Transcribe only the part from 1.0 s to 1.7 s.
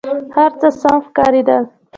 ښکارېدل.